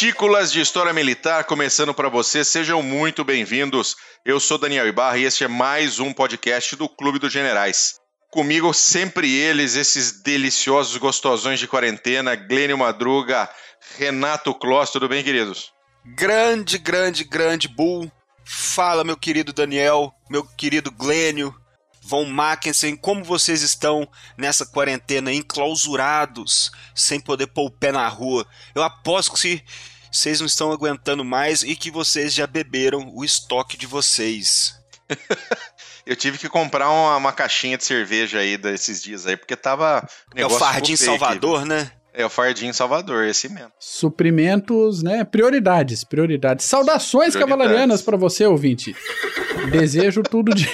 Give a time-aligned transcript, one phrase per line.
[0.00, 3.96] Partículas de História Militar começando para você, sejam muito bem-vindos.
[4.24, 7.96] Eu sou Daniel Ibarra e este é mais um podcast do Clube dos Generais.
[8.30, 13.46] Comigo sempre eles, esses deliciosos gostosões de quarentena, Glênio Madruga,
[13.98, 15.70] Renato Kloss, tudo bem, queridos?
[16.16, 18.10] Grande, grande, grande Bull.
[18.42, 21.54] Fala, meu querido Daniel, meu querido Glênio,
[22.10, 28.44] Von Mackensen, como vocês estão nessa quarentena, enclausurados, sem poder pôr o pé na rua?
[28.74, 29.62] Eu aposto que
[30.10, 34.74] vocês não estão aguentando mais e que vocês já beberam o estoque de vocês.
[36.04, 40.04] Eu tive que comprar uma, uma, caixinha de cerveja aí desses dias aí, porque tava.
[40.34, 41.92] É o Fardim Salvador, né?
[42.12, 43.70] É o Fardim Salvador, esse mesmo.
[43.78, 45.22] Suprimentos, né?
[45.22, 46.66] Prioridades, prioridades.
[46.66, 47.48] Saudações prioridades.
[47.48, 48.96] cavalarianas para você, ouvinte.
[49.70, 50.66] Desejo tudo de,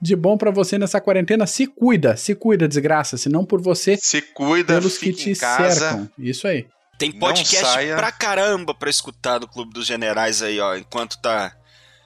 [0.00, 1.46] de bom para você nessa quarentena.
[1.46, 3.16] Se cuida, se cuida, desgraça.
[3.16, 6.10] Se não por você, se cuida, pelos que te cercam.
[6.18, 6.66] Isso aí.
[6.98, 11.54] Tem podcast pra caramba pra escutar do Clube dos Generais aí, ó, enquanto tá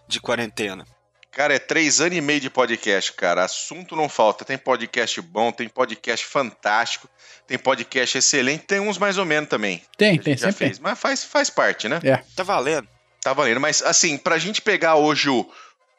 [0.09, 0.85] de quarentena.
[1.31, 3.45] Cara, é três anos e meio de podcast, cara.
[3.45, 4.45] Assunto não falta.
[4.45, 7.09] Tem podcast bom, tem podcast fantástico,
[7.47, 9.81] tem podcast excelente, tem uns mais ou menos também.
[9.97, 10.55] Tem, tem, sempre.
[10.55, 10.81] Fez.
[10.81, 12.01] Mas faz, faz parte, né?
[12.03, 12.17] É.
[12.35, 12.89] Tá valendo.
[13.23, 13.61] Tá valendo.
[13.61, 15.49] Mas, assim, pra gente pegar hoje o,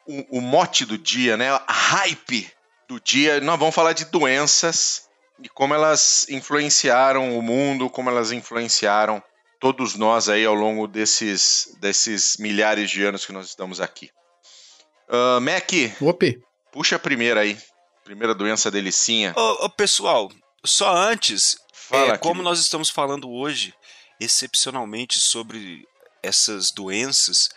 [0.06, 1.50] o, o mote do dia, né?
[1.50, 2.50] A hype
[2.88, 5.08] do dia, nós vamos falar de doenças
[5.42, 9.22] e como elas influenciaram o mundo, como elas influenciaram
[9.58, 14.10] todos nós aí ao longo desses, desses milhares de anos que nós estamos aqui.
[15.08, 15.70] Uh, Mac.
[16.00, 16.42] Ope.
[16.72, 17.56] Puxa a primeira aí.
[18.04, 19.32] Primeira doença delicinha.
[19.36, 20.30] Ô, ô pessoal,
[20.64, 23.74] só antes, Fala, é, como nós estamos falando hoje,
[24.18, 25.86] excepcionalmente sobre
[26.22, 27.48] essas doenças,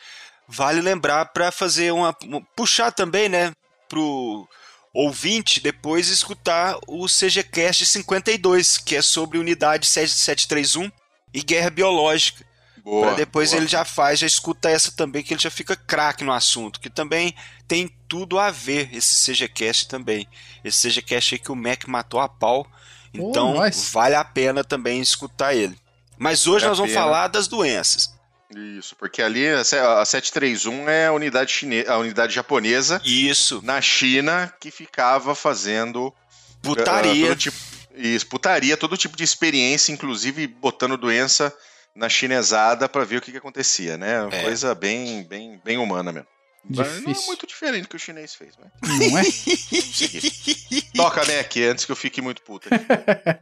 [0.47, 3.51] vale lembrar para fazer uma, uma, puxar também, né,
[3.87, 4.47] pro
[4.93, 10.91] ouvinte depois escutar o CGCast 52, que é sobre unidade 7731
[11.33, 12.45] e guerra biológica.
[12.77, 13.59] Boa, pra depois boa.
[13.59, 16.89] ele já faz, já escuta essa também, que ele já fica craque no assunto, que
[16.89, 17.35] também
[17.67, 20.27] tem tudo a ver esse CGCast também.
[20.63, 22.65] Esse CGCast aí que o Mac matou a pau.
[23.11, 23.55] Então
[23.91, 25.75] vale a pena também escutar ele.
[26.17, 28.14] Mas hoje vale nós vamos falar das doenças.
[28.53, 31.85] Isso, porque ali a 731 é a unidade, chine...
[31.87, 33.01] a unidade japonesa.
[33.03, 33.61] Isso.
[33.63, 36.13] Na China, que ficava fazendo.
[36.61, 37.31] Putaria.
[37.31, 37.57] Uh, tipo,
[37.95, 41.53] isso, putaria, todo tipo de experiência, inclusive botando doença
[41.95, 44.27] na chinesada para ver o que, que acontecia, né?
[44.31, 44.43] É.
[44.43, 46.27] coisa bem, bem, bem humana mesmo.
[46.67, 47.03] Difícil.
[47.03, 48.71] Não é muito diferente do que o chinês fez, né?
[48.83, 49.23] Não é?
[50.97, 52.69] Toca, né, aqui, antes que eu fique muito puta.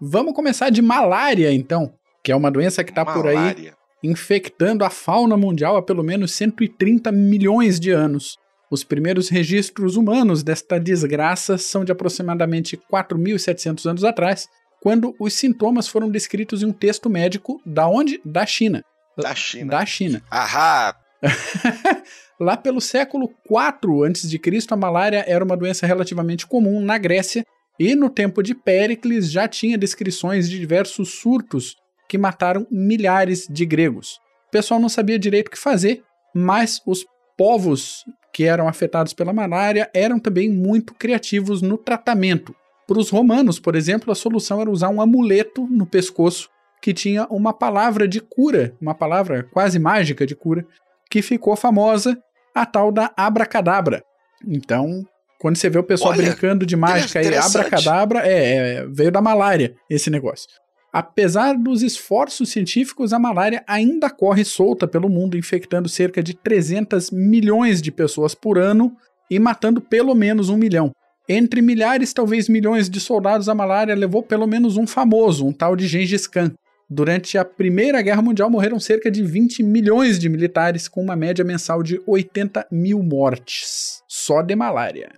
[0.00, 3.22] Vamos começar de malária, então, que é uma doença que tá malária.
[3.22, 3.72] por aí
[4.04, 8.36] infectando a fauna mundial há pelo menos 130 milhões de anos.
[8.70, 14.46] Os primeiros registros humanos desta desgraça são de aproximadamente 4.700 anos atrás,
[14.82, 18.20] quando os sintomas foram descritos em um texto médico da onde?
[18.22, 18.84] Da China.
[19.16, 19.70] Da China.
[19.70, 20.22] Da China.
[20.30, 20.94] Ahá!
[22.38, 27.42] Lá pelo século IV a.C., a malária era uma doença relativamente comum na Grécia,
[27.80, 31.76] e no tempo de Péricles já tinha descrições de diversos surtos
[32.08, 34.20] que mataram milhares de gregos.
[34.48, 36.02] O pessoal não sabia direito o que fazer,
[36.34, 37.04] mas os
[37.36, 42.54] povos que eram afetados pela malária eram também muito criativos no tratamento.
[42.86, 46.50] Para os romanos, por exemplo, a solução era usar um amuleto no pescoço
[46.82, 50.66] que tinha uma palavra de cura, uma palavra quase mágica de cura,
[51.10, 52.18] que ficou famosa,
[52.54, 54.04] a tal da abracadabra.
[54.46, 55.02] Então,
[55.38, 59.22] quando você vê o pessoal Olha, brincando de mágica e abracadabra, é, é, veio da
[59.22, 60.46] malária esse negócio.
[60.94, 67.10] Apesar dos esforços científicos, a malária ainda corre solta pelo mundo, infectando cerca de 300
[67.10, 68.96] milhões de pessoas por ano
[69.28, 70.92] e matando pelo menos um milhão.
[71.28, 75.74] Entre milhares, talvez milhões de soldados, a malária levou pelo menos um famoso, um tal
[75.74, 76.52] de Gengis Khan.
[76.88, 81.44] Durante a Primeira Guerra Mundial morreram cerca de 20 milhões de militares, com uma média
[81.44, 85.10] mensal de 80 mil mortes, só de malária.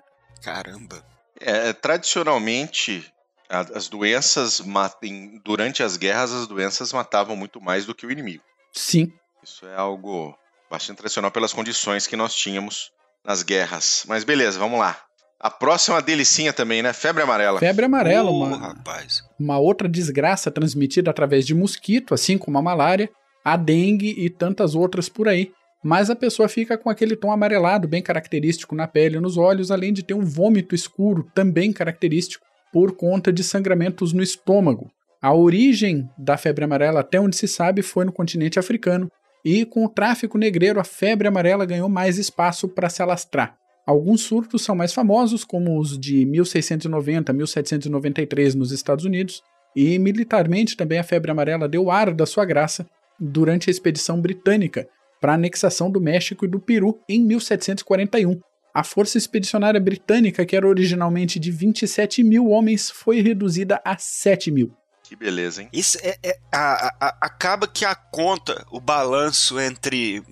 [0.42, 1.04] Caramba!
[1.38, 3.12] É, tradicionalmente,
[3.48, 8.43] as doenças matem, durante as guerras, as doenças matavam muito mais do que o inimigo.
[8.72, 9.12] Sim.
[9.43, 10.37] Isso é algo
[10.70, 12.90] bastante tradicional pelas condições que nós tínhamos
[13.25, 14.04] nas guerras.
[14.08, 14.98] Mas beleza, vamos lá.
[15.38, 16.93] A próxima delicinha também, né?
[16.93, 17.60] Febre amarela.
[17.60, 19.22] Febre amarela, oh, uma, rapaz.
[19.38, 23.10] uma outra desgraça transmitida através de mosquito, assim como a malária,
[23.44, 25.52] a dengue e tantas outras por aí.
[25.84, 29.70] Mas a pessoa fica com aquele tom amarelado bem característico na pele e nos olhos,
[29.70, 32.44] além de ter um vômito escuro também característico
[32.76, 34.90] por conta de sangramentos no estômago.
[35.23, 39.11] A origem da febre amarela, até onde se sabe, foi no continente africano,
[39.43, 43.56] e com o tráfico negreiro, a febre amarela ganhou mais espaço para se alastrar.
[43.87, 49.43] Alguns surtos são mais famosos, como os de 1690 a 1793 nos Estados Unidos,
[49.75, 52.87] e militarmente também a febre amarela deu ar da sua graça
[53.19, 54.87] durante a expedição britânica
[55.19, 58.38] para a anexação do México e do Peru em 1741.
[58.76, 64.50] A força expedicionária britânica, que era originalmente de 27 mil homens, foi reduzida a 7
[64.50, 64.70] mil.
[65.02, 65.70] Que beleza, hein?
[65.73, 70.23] Isso é, é a, a, acaba que a conta, o balanço entre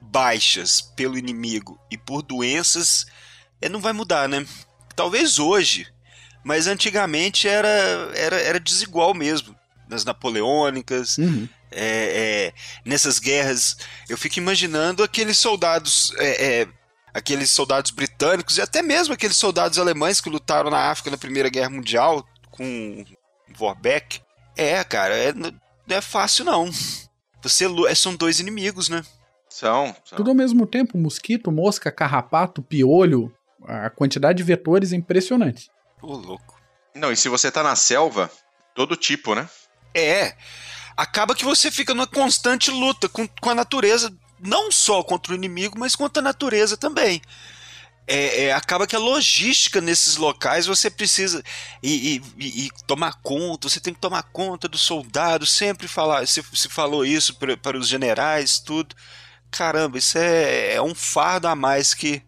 [0.00, 3.04] baixas pelo inimigo e por doenças,
[3.60, 4.46] é, não vai mudar, né?
[4.94, 5.84] Talvez hoje,
[6.44, 7.68] mas antigamente era,
[8.14, 9.56] era, era desigual mesmo.
[9.88, 11.48] Nas napoleônicas, uhum.
[11.72, 12.52] é, é,
[12.84, 13.76] nessas guerras,
[14.08, 16.68] eu fico imaginando aqueles soldados, é, é,
[17.18, 21.48] aqueles soldados britânicos e até mesmo aqueles soldados alemães que lutaram na África na Primeira
[21.48, 23.04] Guerra Mundial com
[23.54, 24.20] Vorbeck.
[24.56, 25.52] É, cara, é, não
[25.88, 26.70] é fácil não.
[27.42, 29.02] Você é, são dois inimigos, né?
[29.48, 30.16] São, são.
[30.16, 33.32] Tudo ao mesmo tempo, mosquito, mosca, carrapato, piolho,
[33.64, 35.70] a quantidade de vetores é impressionante.
[36.02, 36.60] Ô, louco.
[36.94, 38.30] Não, e se você tá na selva,
[38.74, 39.48] todo tipo, né?
[39.94, 40.34] É.
[40.96, 45.36] Acaba que você fica numa constante luta com, com a natureza, não só contra o
[45.36, 47.20] inimigo, mas contra a natureza também.
[48.10, 51.44] É, é, acaba que a logística nesses locais você precisa
[51.82, 56.42] e, e, e, tomar conta, você tem que tomar conta dos soldados, sempre falar, se,
[56.54, 58.96] se falou isso para, para os generais, tudo.
[59.50, 62.22] Caramba, isso é, é um fardo a mais que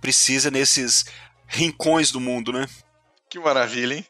[0.00, 1.04] precisa nesses
[1.46, 2.66] rincões do mundo, né?
[3.28, 4.06] Que maravilha, hein?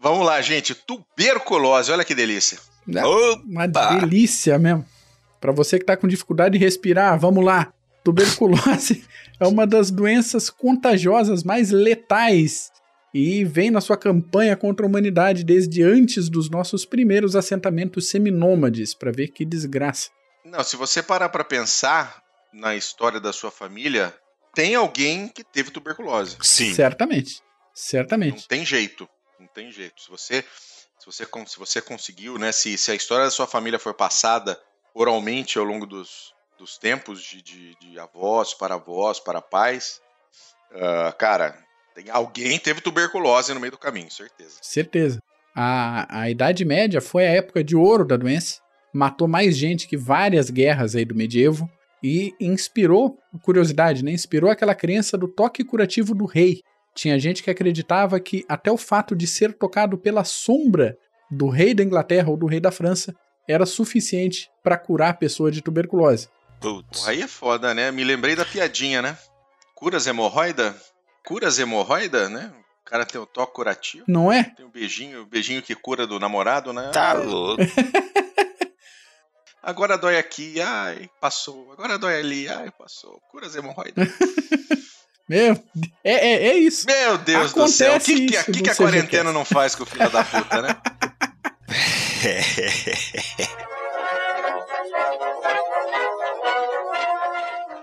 [0.00, 0.74] Vamos lá, gente.
[0.74, 2.58] Tuberculose, olha que delícia.
[2.94, 4.84] É uma delícia mesmo.
[5.42, 7.74] Para você que tá com dificuldade de respirar, vamos lá.
[8.04, 9.04] Tuberculose
[9.40, 12.70] é uma das doenças contagiosas mais letais
[13.12, 18.94] e vem na sua campanha contra a humanidade desde antes dos nossos primeiros assentamentos seminômades,
[18.94, 20.10] para ver que desgraça.
[20.44, 22.22] Não, se você parar para pensar
[22.52, 24.14] na história da sua família,
[24.54, 26.36] tem alguém que teve tuberculose.
[26.40, 26.72] Sim.
[26.72, 27.42] Certamente.
[27.74, 28.42] Certamente.
[28.42, 29.08] Não tem jeito.
[29.40, 30.02] Não tem jeito.
[30.02, 30.44] Se você
[31.00, 34.56] se você, se você conseguiu, né, se, se a história da sua família foi passada
[34.94, 40.00] oralmente ao longo dos, dos tempos de, de, de avós para avós, para pais,
[40.72, 41.56] uh, cara,
[41.94, 44.58] tem, alguém teve tuberculose no meio do caminho, certeza.
[44.62, 45.22] Certeza.
[45.54, 48.60] A, a Idade Média foi a época de ouro da doença,
[48.92, 51.68] matou mais gente que várias guerras aí do medievo
[52.02, 54.10] e inspirou, curiosidade, né?
[54.10, 56.60] Inspirou aquela crença do toque curativo do rei.
[56.94, 60.96] Tinha gente que acreditava que até o fato de ser tocado pela sombra
[61.30, 63.14] do rei da Inglaterra ou do rei da França
[63.48, 66.28] era suficiente para curar a pessoa de tuberculose.
[66.60, 67.06] Putz.
[67.06, 67.90] Aí é foda, né?
[67.90, 69.18] Me lembrei da piadinha, né?
[69.74, 70.76] Curas hemorroida?
[71.26, 72.52] Curas hemorroida, né?
[72.80, 74.04] O cara tem o toque curativo.
[74.06, 74.44] Não é?
[74.44, 76.90] Tem o beijinho, o beijinho que cura do namorado, né?
[76.92, 77.62] Tá louco.
[79.62, 81.70] Agora dói aqui, ai, passou.
[81.72, 83.20] Agora dói ali, ai, passou.
[83.30, 84.08] Curas hemorroidas.
[85.28, 85.54] Meu,
[86.04, 86.84] é, é, é, isso.
[86.86, 87.96] Meu Deus Acontece do céu.
[87.96, 90.76] O que, que, que, que a quarentena não faz com o filho da puta, né?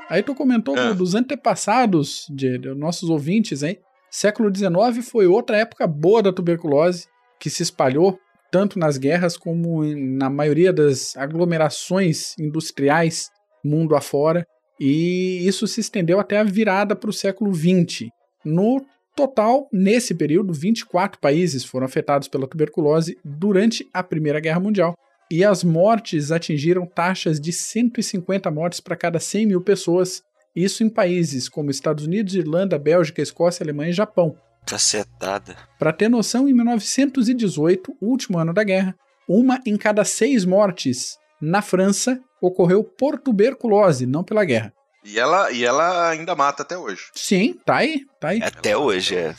[0.09, 0.94] Aí tu comentou é.
[0.94, 3.77] dos antepassados de, de, nossos ouvintes, hein?
[4.09, 7.06] Século XIX foi outra época boa da tuberculose,
[7.39, 8.19] que se espalhou
[8.51, 13.29] tanto nas guerras como na maioria das aglomerações industriais
[13.63, 14.48] mundo afora,
[14.79, 18.10] e isso se estendeu até a virada para o século XX.
[18.43, 18.84] No
[19.20, 24.96] total, nesse período, 24 países foram afetados pela tuberculose durante a Primeira Guerra Mundial
[25.30, 30.24] e as mortes atingiram taxas de 150 mortes para cada 100 mil pessoas,
[30.56, 34.38] isso em países como Estados Unidos, Irlanda, Bélgica, Escócia, Alemanha e Japão.
[34.66, 35.58] Cacetada.
[35.78, 38.96] Para ter noção, em 1918, último ano da guerra,
[39.28, 44.74] uma em cada seis mortes na França ocorreu por tuberculose, não pela guerra.
[45.03, 47.03] E ela, e ela ainda mata até hoje.
[47.13, 48.41] Sim, tá aí, tá aí.
[48.44, 49.36] Até hoje, é.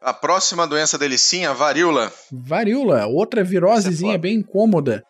[0.00, 2.12] A próxima doença delicinha, varíola.
[2.30, 5.02] Varíola, outra virosezinha é bem incômoda.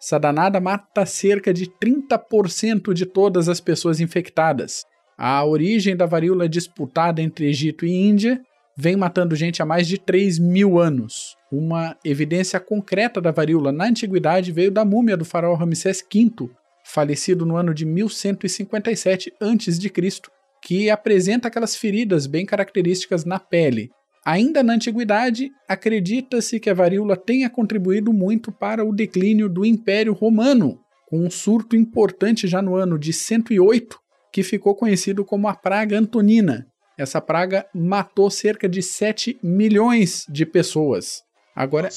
[0.00, 4.82] Essa danada mata cerca de 30% de todas as pessoas infectadas.
[5.16, 8.40] A origem da varíola é disputada entre Egito e Índia
[8.76, 11.36] vem matando gente há mais de 3 mil anos.
[11.50, 16.50] Uma evidência concreta da varíola na antiguidade veio da múmia do faraó Ramsés V,
[16.84, 20.20] falecido no ano de 1157 a.C.,
[20.62, 23.90] que apresenta aquelas feridas bem características na pele.
[24.24, 30.14] Ainda na antiguidade, acredita-se que a varíola tenha contribuído muito para o declínio do Império
[30.14, 33.98] Romano, com um surto importante já no ano de 108,
[34.32, 36.66] que ficou conhecido como a Praga Antonina.
[36.96, 41.22] Essa praga matou cerca de 7 milhões de pessoas.
[41.54, 41.88] Agora,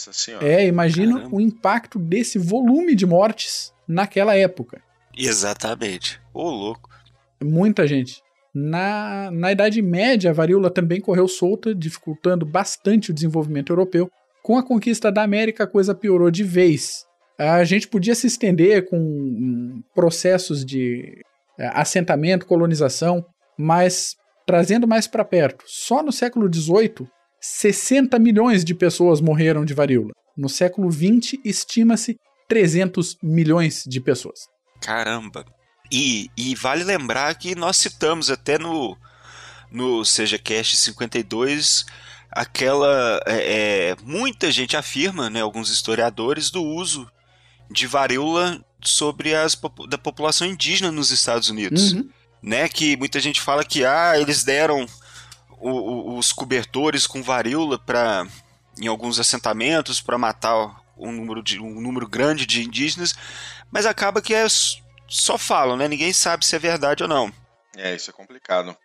[0.41, 1.35] é, imagina Caramba.
[1.35, 4.81] o impacto desse volume de mortes naquela época.
[5.17, 6.21] Exatamente.
[6.33, 6.89] Ô, louco.
[7.41, 8.21] Muita gente.
[8.53, 14.09] Na, na Idade Média, a varíola também correu solta, dificultando bastante o desenvolvimento europeu.
[14.43, 17.05] Com a conquista da América, a coisa piorou de vez.
[17.37, 21.21] a gente podia se estender com processos de
[21.59, 23.25] é, assentamento, colonização,
[23.57, 24.15] mas
[24.45, 27.07] trazendo mais para perto, só no século XVIII,
[27.39, 30.13] 60 milhões de pessoas morreram de varíola.
[30.35, 32.17] No século XX, estima-se
[32.47, 34.47] 300 milhões de pessoas.
[34.81, 35.45] Caramba!
[35.91, 38.97] E, e, vale lembrar que nós citamos até no,
[39.71, 41.85] no Seja Cast 52
[42.31, 43.21] aquela.
[43.25, 47.09] É, é, muita gente afirma, né, alguns historiadores, do uso
[47.69, 51.93] de varíola sobre as da população indígena nos Estados Unidos.
[51.93, 52.09] Uhum.
[52.41, 54.85] Né, que muita gente fala que ah, eles deram
[55.59, 58.27] o, o, os cobertores com varíola para
[58.79, 63.15] em alguns assentamentos para matar um número, de, um número grande de indígenas,
[63.71, 64.45] mas acaba que é
[65.07, 65.87] só falam, né?
[65.87, 67.31] Ninguém sabe se é verdade ou não.
[67.75, 68.75] É, isso é complicado.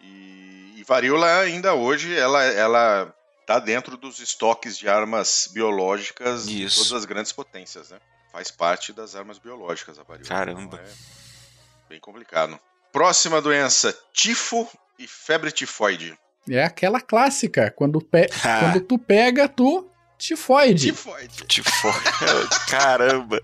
[0.00, 3.14] E, e varíola ainda hoje, ela, ela
[3.46, 6.76] tá dentro dos estoques de armas biológicas isso.
[6.76, 7.98] de todas as grandes potências, né?
[8.32, 10.28] Faz parte das armas biológicas a varíola.
[10.28, 10.62] Caramba.
[10.62, 12.58] Então é bem complicado.
[12.92, 16.18] Próxima doença, tifo e febre tifoide.
[16.48, 18.28] É aquela clássica, quando, pe
[18.60, 20.86] quando tu pega, tu tifoide.
[20.86, 21.46] Tifoide.
[21.46, 22.00] Tifoide.
[22.70, 23.40] Caramba.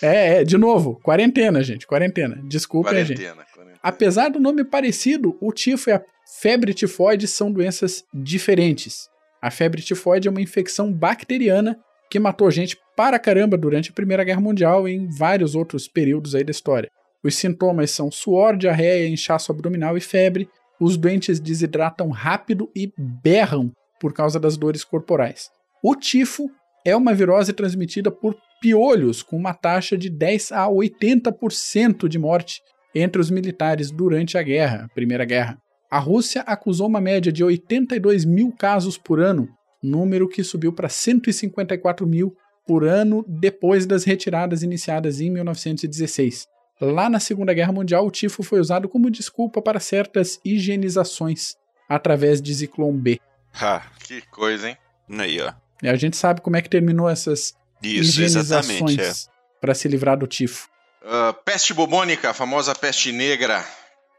[0.00, 2.40] É, é, de novo, quarentena, gente, quarentena.
[2.44, 3.22] Desculpem a gente.
[3.22, 3.52] Quarentena.
[3.82, 6.02] Apesar do nome parecido, o tifo e a
[6.40, 9.08] febre tifoide são doenças diferentes.
[9.40, 14.22] A febre tifoide é uma infecção bacteriana que matou gente para caramba durante a Primeira
[14.22, 16.90] Guerra Mundial e em vários outros períodos aí da história.
[17.24, 20.48] Os sintomas são suor, diarreia, inchaço abdominal e febre.
[20.80, 25.50] Os doentes desidratam rápido e berram por causa das dores corporais.
[25.82, 26.48] O tifo
[26.84, 32.62] é uma virose transmitida por piolhos, com uma taxa de 10 a 80% de morte
[32.94, 35.58] entre os militares durante a guerra, a Primeira Guerra.
[35.90, 39.48] A Rússia acusou uma média de 82 mil casos por ano,
[39.82, 46.46] número que subiu para 154 mil por ano depois das retiradas iniciadas em 1916.
[46.80, 51.56] Lá na Segunda Guerra Mundial, o tifo foi usado como desculpa para certas higienizações
[51.88, 53.20] através de Ziclone B.
[53.60, 54.76] Ha, que coisa, hein?
[55.18, 55.61] Aí, ó.
[55.82, 59.00] E a gente sabe como é que terminou essas isso, exatamente.
[59.00, 59.12] É.
[59.60, 60.68] Para se livrar do tifo.
[61.02, 63.64] Uh, peste bubônica, a famosa peste negra.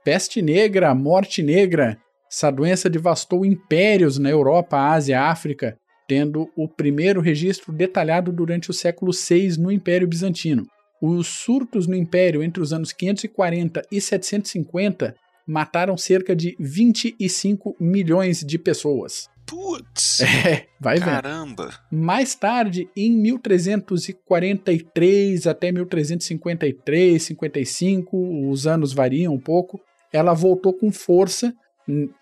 [0.04, 1.98] Peste negra, morte negra.
[2.30, 5.78] Essa doença devastou impérios na Europa, Ásia, África,
[6.08, 10.66] tendo o primeiro registro detalhado durante o século VI no Império Bizantino.
[11.02, 15.16] Os surtos no Império entre os anos 540 e 750
[15.46, 19.30] mataram cerca de 25 milhões de pessoas.
[19.46, 20.22] Putz!
[20.46, 21.06] É, vai ver.
[21.06, 21.74] Caramba!
[21.92, 29.82] Mais tarde, em 1343 até 1353, 55, os anos variam um pouco,
[30.12, 31.56] ela voltou com força.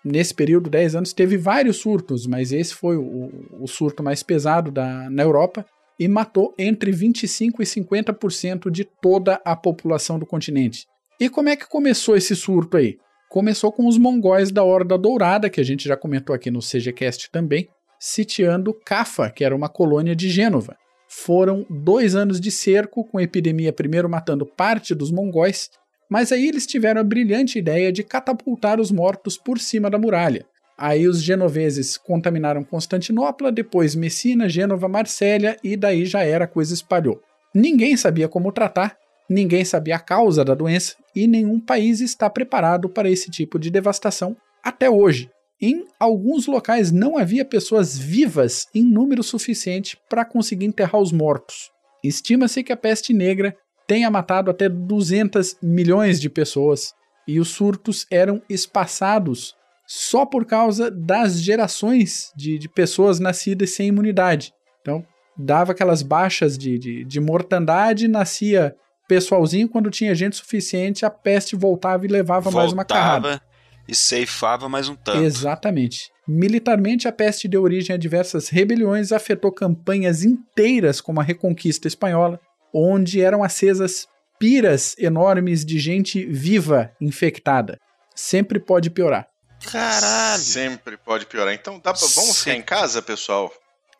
[0.03, 4.71] Nesse período, 10 anos, teve vários surtos, mas esse foi o, o surto mais pesado
[4.71, 5.63] da, na Europa
[5.99, 10.87] e matou entre 25% e 50% de toda a população do continente.
[11.19, 12.97] E como é que começou esse surto aí?
[13.31, 17.31] Começou com os mongóis da Horda Dourada, que a gente já comentou aqui no CGCast
[17.31, 20.75] também, sitiando Cafa, que era uma colônia de Gênova.
[21.07, 25.69] Foram dois anos de cerco, com a epidemia primeiro matando parte dos mongóis,
[26.09, 30.45] mas aí eles tiveram a brilhante ideia de catapultar os mortos por cima da muralha.
[30.77, 36.73] Aí os genoveses contaminaram Constantinopla, depois Messina, Gênova, Marsella e daí já era, a coisa
[36.73, 37.21] espalhou.
[37.55, 38.97] Ninguém sabia como tratar,
[39.31, 43.69] ninguém sabia a causa da doença e nenhum país está preparado para esse tipo de
[43.71, 45.29] devastação até hoje.
[45.61, 51.69] Em alguns locais não havia pessoas vivas em número suficiente para conseguir enterrar os mortos.
[52.03, 53.55] Estima-se que a peste negra
[53.87, 56.93] tenha matado até 200 milhões de pessoas
[57.27, 59.55] e os surtos eram espaçados
[59.87, 64.53] só por causa das gerações de, de pessoas nascidas sem imunidade.
[64.81, 65.05] Então,
[65.37, 68.75] dava aquelas baixas de, de, de mortandade, nascia
[69.11, 73.41] pessoalzinho, quando tinha gente suficiente, a peste voltava e levava voltava mais uma carrada.
[73.85, 75.21] E ceifava mais um tanto.
[75.21, 76.09] Exatamente.
[76.25, 82.39] Militarmente, a peste deu origem a diversas rebeliões, afetou campanhas inteiras, como a Reconquista Espanhola,
[82.73, 84.07] onde eram acesas
[84.39, 87.77] piras enormes de gente viva infectada.
[88.15, 89.27] Sempre pode piorar.
[89.69, 90.41] Caralho!
[90.41, 91.53] Sempre pode piorar.
[91.53, 92.07] Então dá pra...
[92.15, 93.51] vamos ficar em casa, pessoal?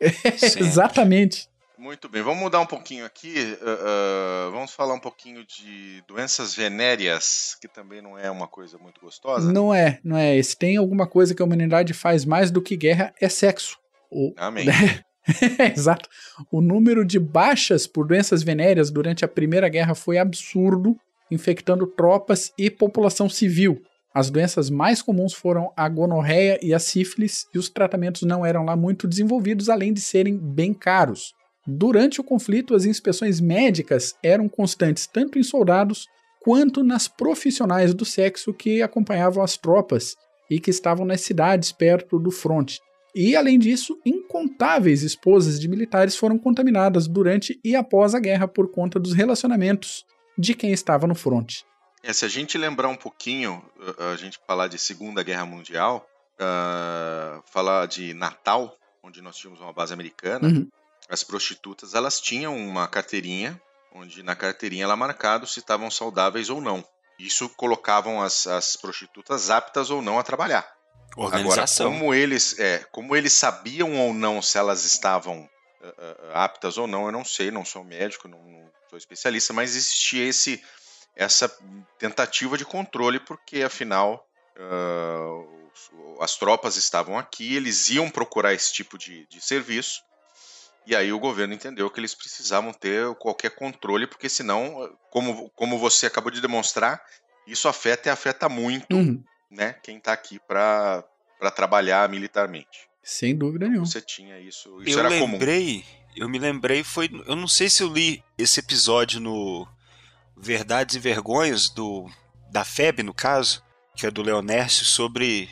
[0.56, 1.51] exatamente.
[1.82, 3.34] Muito bem, vamos mudar um pouquinho aqui.
[3.60, 8.78] Uh, uh, vamos falar um pouquinho de doenças venéreas, que também não é uma coisa
[8.78, 9.52] muito gostosa.
[9.52, 10.40] Não é, não é.
[10.40, 13.80] Se tem alguma coisa que a humanidade faz mais do que guerra, é sexo.
[14.08, 14.32] O...
[14.36, 14.66] Amém.
[15.76, 16.08] Exato.
[16.52, 20.96] O número de baixas por doenças venéreas durante a Primeira Guerra foi absurdo,
[21.32, 23.82] infectando tropas e população civil.
[24.14, 28.64] As doenças mais comuns foram a gonorreia e a sífilis, e os tratamentos não eram
[28.64, 31.34] lá muito desenvolvidos, além de serem bem caros.
[31.66, 36.06] Durante o conflito, as inspeções médicas eram constantes tanto em soldados
[36.40, 40.16] quanto nas profissionais do sexo que acompanhavam as tropas
[40.50, 42.80] e que estavam nas cidades perto do fronte.
[43.14, 48.70] E, além disso, incontáveis esposas de militares foram contaminadas durante e após a guerra por
[48.70, 50.04] conta dos relacionamentos
[50.36, 51.64] de quem estava no fronte.
[52.02, 53.62] É, se a gente lembrar um pouquinho,
[54.12, 59.72] a gente falar de Segunda Guerra Mundial, uh, falar de Natal, onde nós tínhamos uma
[59.72, 60.68] base americana, uhum.
[61.08, 63.60] As prostitutas elas tinham uma carteirinha,
[63.94, 66.84] onde na carteirinha ela marcado se estavam saudáveis ou não.
[67.18, 70.66] Isso colocavam as, as prostitutas aptas ou não a trabalhar.
[71.16, 71.86] Organização.
[71.86, 75.48] Agora, como eles, é, como eles sabiam ou não se elas estavam
[75.82, 79.52] uh, uh, aptas ou não, eu não sei, não sou médico, não, não sou especialista,
[79.52, 80.62] mas existia esse,
[81.14, 81.54] essa
[81.98, 85.62] tentativa de controle, porque afinal uh,
[86.20, 90.02] as tropas estavam aqui, eles iam procurar esse tipo de, de serviço,
[90.86, 95.78] e aí o governo entendeu que eles precisavam ter qualquer controle, porque senão, como, como
[95.78, 97.02] você acabou de demonstrar,
[97.46, 99.22] isso afeta e afeta muito uhum
[99.52, 101.04] né, quem está aqui para
[101.54, 102.88] trabalhar militarmente.
[103.02, 103.86] Sem dúvida nenhuma.
[103.86, 106.02] Você tinha isso, isso eu era lembrei, comum.
[106.16, 107.10] Eu me lembrei, foi.
[107.26, 109.66] Eu não sei se eu li esse episódio no
[110.36, 112.08] Verdades e Vergonhas, do
[112.50, 113.62] da FEB, no caso,
[113.96, 115.50] que é do Leonércio, sobre.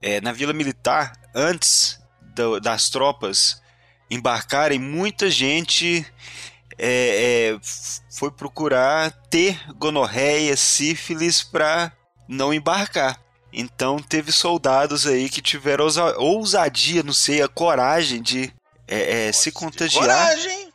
[0.00, 2.00] É, na Vila Militar, antes
[2.34, 3.60] do, das tropas
[4.10, 6.06] embarcarem, muita gente
[6.78, 7.58] é, é,
[8.10, 11.92] foi procurar ter gonorreia, sífilis para
[12.28, 13.20] não embarcar.
[13.52, 15.86] Então teve soldados aí que tiveram
[16.18, 18.52] ousadia, não sei, a coragem de
[18.86, 20.02] é, é, se contagiar.
[20.02, 20.72] Coragem!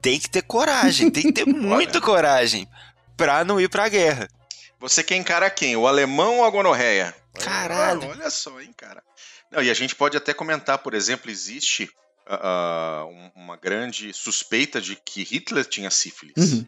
[0.00, 2.68] Tem que ter coragem, tem que ter muita coragem
[3.16, 4.28] pra não ir pra guerra.
[4.78, 5.76] Você quer encarar quem?
[5.76, 7.14] O alemão ou a gonorreia?
[7.40, 8.08] Caralho!
[8.08, 9.02] Olha só, hein, cara.
[9.50, 11.90] Não, e a gente pode até comentar, por exemplo, existe
[12.26, 16.34] uh, uma grande suspeita de que Hitler tinha sífilis.
[16.36, 16.66] Uhum.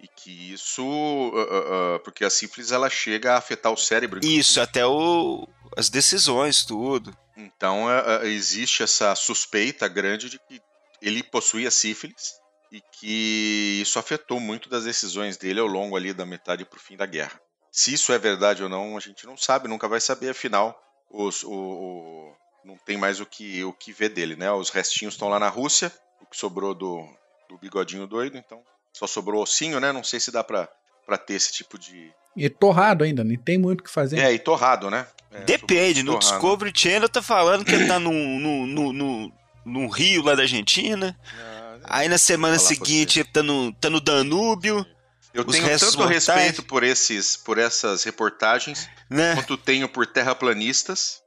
[0.00, 0.82] E que isso.
[0.84, 4.18] Uh, uh, porque a sífilis ela chega a afetar o cérebro.
[4.24, 7.16] Isso, até o, as decisões, tudo.
[7.36, 10.60] Então uh, existe essa suspeita grande de que
[11.00, 12.34] ele possuía sífilis
[12.70, 16.80] e que isso afetou muito das decisões dele ao longo ali da metade para o
[16.80, 17.40] fim da guerra.
[17.70, 20.78] Se isso é verdade ou não, a gente não sabe, nunca vai saber, afinal,
[21.10, 24.50] os, o, o, não tem mais o que, o que ver dele, né?
[24.52, 27.06] Os restinhos estão lá na Rússia, o que sobrou do,
[27.48, 29.92] do bigodinho doido, então só sobrou ossinho, né?
[29.92, 30.68] Não sei se dá pra,
[31.06, 32.12] pra ter esse tipo de.
[32.36, 34.18] E torrado ainda, nem tem muito o que fazer.
[34.18, 35.06] É, e torrado, né?
[35.30, 39.32] É, Depende, no Discovery Channel tá falando que ele tá num, no no no
[39.64, 41.18] num rio lá da Argentina.
[41.38, 44.84] Ah, Aí na semana seguinte ele tá no, tá no Danúbio.
[45.32, 46.26] Eu tenho tanto mortais.
[46.26, 49.34] respeito por, esses, por essas reportagens né?
[49.34, 51.21] quanto tenho por terraplanistas.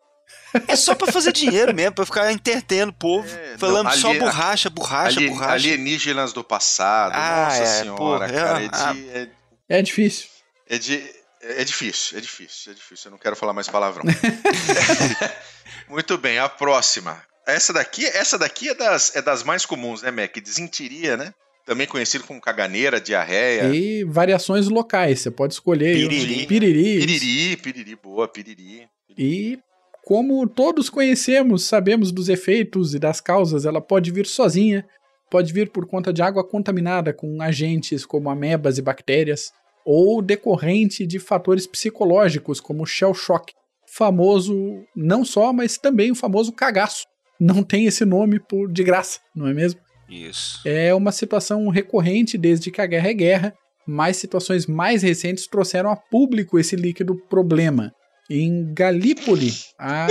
[0.67, 3.27] É só pra fazer dinheiro mesmo, pra ficar entretendo o povo.
[3.27, 5.53] É, falando não, só borracha, borracha, ali, borracha.
[5.53, 8.62] Alienígenas do passado, ah, nossa é, senhora, porra, cara.
[8.62, 9.29] É, é, de, é,
[9.69, 10.27] é, difícil.
[10.69, 11.03] É, de,
[11.41, 13.08] é difícil, é difícil, é difícil.
[13.10, 14.03] Eu não quero falar mais palavrão.
[15.89, 17.21] Muito bem, a próxima.
[17.45, 20.36] Essa daqui, essa daqui é das, é das mais comuns, né, Mac?
[20.38, 21.34] Desinteria, né?
[21.65, 23.75] Também conhecido como caganeira, diarreia.
[23.75, 25.95] E variações locais, você pode escolher.
[25.95, 26.45] Piriri.
[26.45, 26.99] Piriri.
[26.99, 28.88] Piriri, piriri, boa, piriri.
[29.17, 29.60] E
[30.05, 34.85] como todos conhecemos, sabemos dos efeitos e das causas, ela pode vir sozinha,
[35.31, 39.51] pode vir por conta de água contaminada com agentes como amebas e bactérias,
[39.83, 43.51] ou decorrente de fatores psicológicos como o shell shock,
[43.87, 44.55] famoso
[44.95, 47.07] não só, mas também o famoso cagaço.
[47.39, 49.81] Não tem esse nome por de graça, não é mesmo?
[50.07, 50.61] Isso.
[50.67, 53.53] É uma situação recorrente desde que a guerra é guerra,
[53.87, 57.91] mas situações mais recentes trouxeram a público esse líquido problema.
[58.29, 60.07] Em Galípoli, a.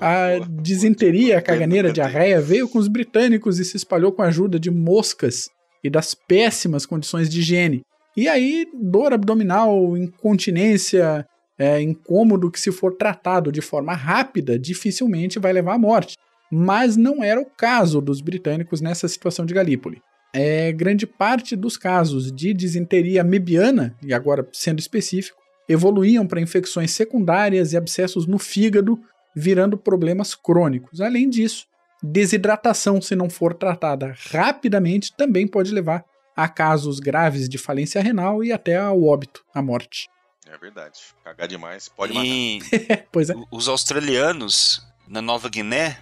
[0.00, 4.28] a disenteria, a caganeira, a diarreia veio com os britânicos e se espalhou com a
[4.28, 5.50] ajuda de moscas
[5.84, 7.82] e das péssimas condições de higiene.
[8.16, 11.26] E aí, dor abdominal, incontinência,
[11.58, 16.16] é, incômodo que, se for tratado de forma rápida, dificilmente vai levar à morte.
[16.50, 21.76] Mas não era o caso dos britânicos nessa situação de Galípoli é, grande parte dos
[21.76, 28.38] casos de disenteria mebiana, e agora sendo específico, evoluíam para infecções secundárias e abscessos no
[28.38, 29.00] fígado,
[29.34, 31.00] virando problemas crônicos.
[31.00, 31.66] Além disso,
[32.02, 36.04] desidratação, se não for tratada rapidamente, também pode levar
[36.36, 40.08] a casos graves de falência renal e até ao óbito, à morte.
[40.46, 40.98] É verdade.
[41.22, 42.58] Cagar demais pode e...
[42.58, 43.04] matar.
[43.12, 43.34] pois é.
[43.52, 45.98] Os australianos, na Nova Guiné,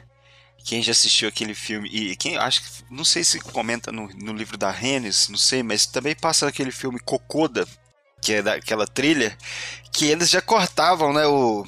[0.68, 4.34] quem já assistiu aquele filme e quem acho que não sei se comenta no, no
[4.34, 7.66] livro da Rennes, não sei, mas também passa aquele filme Cocoda,
[8.20, 9.34] que é daquela trilha,
[9.90, 11.66] que eles já cortavam, né, o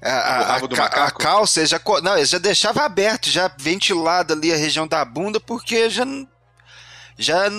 [0.00, 4.88] a, a, a, a calça, já, não, já deixava aberto, já ventilado ali a região
[4.88, 6.04] da bunda, porque já
[7.18, 7.50] já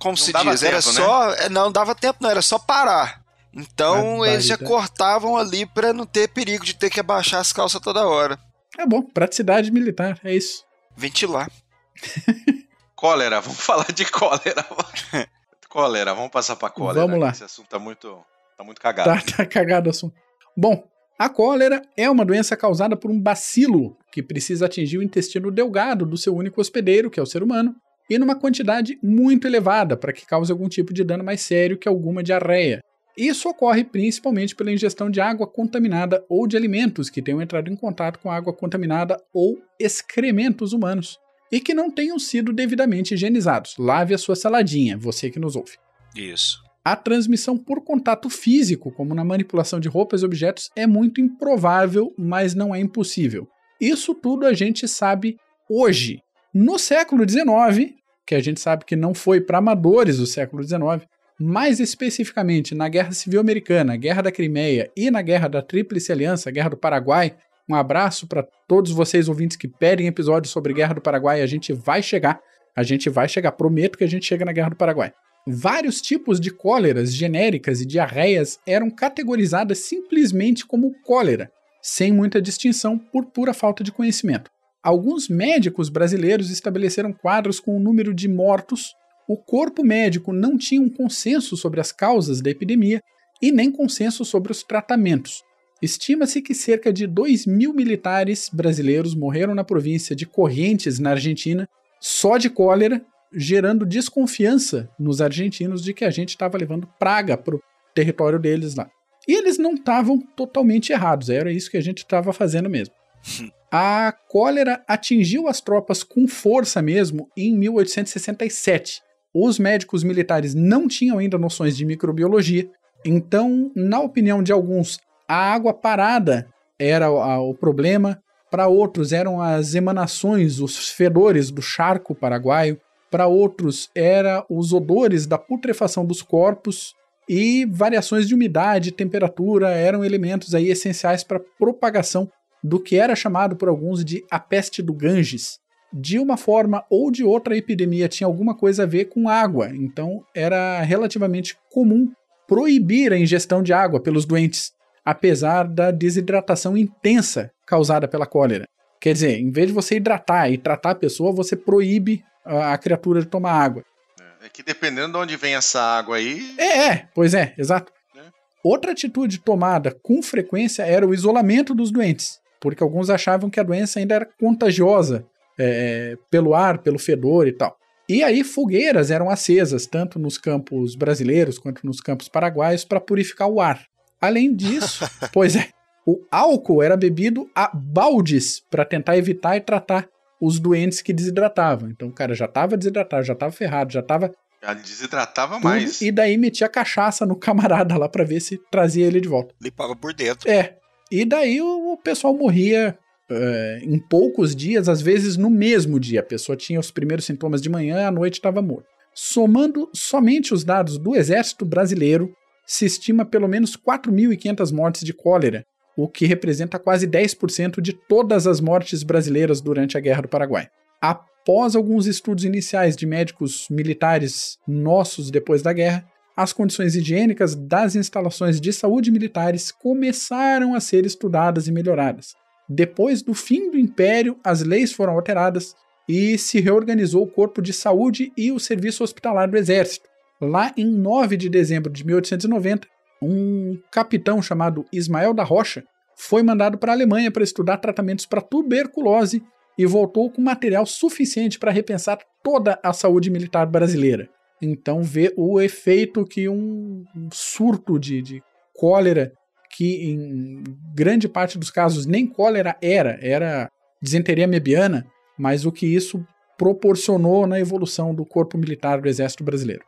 [0.00, 0.82] como não se diz, tempo, era né?
[0.82, 3.22] só, é, não dava tempo, não, era só parar.
[3.54, 7.80] Então eles já cortavam ali para não ter perigo de ter que abaixar as calças
[7.80, 8.36] toda hora.
[8.78, 10.64] É bom, praticidade militar, é isso.
[10.96, 11.50] Ventilar.
[12.96, 14.66] cólera, vamos falar de cólera.
[15.68, 17.06] cólera, vamos passar pra cólera.
[17.06, 17.30] Vamos lá.
[17.30, 18.18] Esse assunto tá muito,
[18.56, 19.08] tá muito cagado.
[19.08, 20.14] Tá, tá cagado o assunto.
[20.56, 20.86] Bom,
[21.18, 26.04] a cólera é uma doença causada por um bacilo que precisa atingir o intestino delgado
[26.04, 27.74] do seu único hospedeiro, que é o ser humano,
[28.10, 31.88] e numa quantidade muito elevada para que cause algum tipo de dano mais sério que
[31.88, 32.82] alguma diarreia.
[33.16, 37.76] Isso ocorre principalmente pela ingestão de água contaminada ou de alimentos que tenham entrado em
[37.76, 41.18] contato com água contaminada ou excrementos humanos
[41.50, 43.76] e que não tenham sido devidamente higienizados.
[43.78, 45.72] Lave a sua saladinha, você que nos ouve.
[46.16, 46.62] Isso.
[46.82, 52.12] A transmissão por contato físico, como na manipulação de roupas e objetos, é muito improvável,
[52.18, 53.46] mas não é impossível.
[53.80, 55.36] Isso tudo a gente sabe
[55.68, 56.22] hoje.
[56.52, 57.94] No século XIX,
[58.26, 61.06] que a gente sabe que não foi para amadores o século XIX,
[61.38, 66.50] mais especificamente na Guerra Civil Americana, Guerra da Crimeia e na Guerra da Tríplice Aliança,
[66.50, 67.36] Guerra do Paraguai.
[67.68, 71.40] Um abraço para todos vocês ouvintes que pedem episódios sobre Guerra do Paraguai.
[71.40, 72.40] A gente vai chegar.
[72.76, 73.52] A gente vai chegar.
[73.52, 75.12] Prometo que a gente chega na Guerra do Paraguai.
[75.46, 81.50] Vários tipos de cóleras genéricas e diarreias eram categorizadas simplesmente como cólera,
[81.82, 84.50] sem muita distinção por pura falta de conhecimento.
[84.82, 88.94] Alguns médicos brasileiros estabeleceram quadros com o número de mortos
[89.28, 93.00] o corpo médico não tinha um consenso sobre as causas da epidemia
[93.40, 95.42] e nem consenso sobre os tratamentos.
[95.80, 101.68] Estima-se que cerca de 2 mil militares brasileiros morreram na província de Correntes, na Argentina,
[102.00, 103.04] só de cólera,
[103.34, 107.62] gerando desconfiança nos argentinos de que a gente estava levando praga para o
[107.94, 108.88] território deles lá.
[109.26, 112.94] E eles não estavam totalmente errados, era isso que a gente estava fazendo mesmo.
[113.74, 119.00] A cólera atingiu as tropas com força mesmo em 1867
[119.34, 122.68] os médicos militares não tinham ainda noções de microbiologia,
[123.04, 126.46] então, na opinião de alguns, a água parada
[126.78, 132.78] era o problema, para outros eram as emanações, os fedores do charco paraguaio,
[133.10, 136.94] para outros era os odores da putrefação dos corpos
[137.28, 142.30] e variações de umidade temperatura eram elementos aí essenciais para a propagação
[142.62, 145.58] do que era chamado por alguns de a peste do Ganges,
[145.92, 149.70] de uma forma ou de outra a epidemia tinha alguma coisa a ver com água,
[149.74, 152.10] então era relativamente comum
[152.46, 154.72] proibir a ingestão de água pelos doentes,
[155.04, 158.66] apesar da desidratação intensa causada pela cólera.
[159.00, 162.78] Quer dizer, em vez de você hidratar e tratar a pessoa, você proíbe a, a
[162.78, 163.84] criatura de tomar água.
[164.20, 166.54] É, é que dependendo de onde vem essa água aí.
[166.58, 167.92] É, é pois é, exato.
[168.16, 168.20] É.
[168.62, 173.64] Outra atitude tomada com frequência era o isolamento dos doentes, porque alguns achavam que a
[173.64, 175.26] doença ainda era contagiosa
[175.58, 177.76] é, pelo ar, pelo fedor e tal.
[178.08, 183.48] E aí fogueiras eram acesas, tanto nos campos brasileiros quanto nos campos paraguaios, para purificar
[183.48, 183.86] o ar.
[184.20, 185.68] Além disso, pois é,
[186.06, 190.08] o álcool era bebido a baldes para tentar evitar e tratar
[190.40, 191.88] os doentes que desidratavam.
[191.88, 194.34] Então o cara já estava desidratado, já estava ferrado, já estava.
[194.60, 196.00] Já desidratava tudo, mais.
[196.00, 199.54] E daí metia cachaça no camarada lá para ver se trazia ele de volta.
[199.60, 200.50] Limpava por dentro.
[200.50, 200.76] É.
[201.10, 202.98] E daí o pessoal morria
[203.32, 206.20] uh, em poucos dias, às vezes no mesmo dia.
[206.20, 208.86] A pessoa tinha os primeiros sintomas de manhã, à noite estava morto.
[209.14, 212.32] Somando somente os dados do Exército Brasileiro,
[212.66, 215.64] se estima pelo menos 4.500 mortes de cólera,
[215.96, 220.68] o que representa quase 10% de todas as mortes brasileiras durante a Guerra do Paraguai.
[221.00, 227.94] Após alguns estudos iniciais de médicos militares nossos depois da guerra, as condições higiênicas das
[227.94, 232.34] instalações de saúde militares começaram a ser estudadas e melhoradas.
[232.68, 235.74] Depois do fim do Império, as leis foram alteradas
[236.08, 240.08] e se reorganizou o Corpo de Saúde e o Serviço Hospitalar do Exército.
[240.40, 242.88] Lá em 9 de dezembro de 1890,
[243.22, 245.84] um capitão chamado Ismael da Rocha
[246.16, 249.42] foi mandado para a Alemanha para estudar tratamentos para tuberculose
[249.78, 254.28] e voltou com material suficiente para repensar toda a saúde militar brasileira.
[254.60, 258.42] Então, vê o efeito que um surto de, de
[258.74, 259.32] cólera
[259.72, 260.62] que em
[260.94, 265.06] grande parte dos casos nem cólera era, era disenteria mebiana,
[265.38, 266.24] mas o que isso
[266.58, 269.84] proporcionou na evolução do corpo militar do Exército Brasileiro.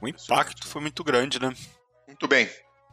[0.00, 1.52] O impacto foi muito grande, né?
[2.06, 2.48] Muito bem.